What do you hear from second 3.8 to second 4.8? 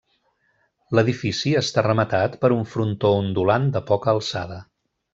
poca alçada.